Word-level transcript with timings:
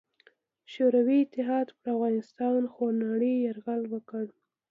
شوروي 0.73 1.17
اتحاد 1.25 1.67
پر 1.79 1.85
افغانستان 1.95 2.61
خونړې 2.73 3.33
یرغل 3.47 3.81
وکړ. 3.93 4.25